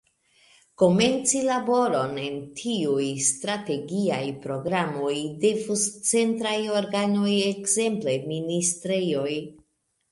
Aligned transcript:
Komenci 0.81 1.41
laboron 1.49 2.15
en 2.21 2.39
tiuj 2.61 3.05
strategiaj 3.27 4.23
programoj 4.47 5.13
devus 5.47 5.85
centraj 6.11 6.59
organoj, 6.83 7.29
ekzemple 7.55 8.19
ministrejoj. 8.35 9.33